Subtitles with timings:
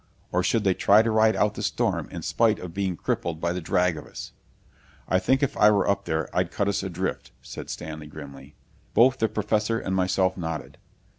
[0.31, 3.53] Or should they try to ride out the storm in spite of being crippled by
[3.53, 4.31] the drag of us?
[5.07, 8.55] "I think if I were up there I'd cut us adrift," said Stanley grimly.
[8.95, 10.79] Both the Professor and myself nodded.